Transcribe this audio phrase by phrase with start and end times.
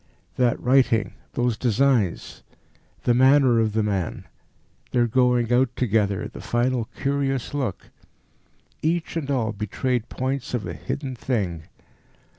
[0.35, 2.41] That writing, those designs,
[3.03, 4.25] the manner of the man,
[4.89, 7.91] their going out together, the final curious look
[8.81, 11.65] each and all betrayed points of a hidden thing.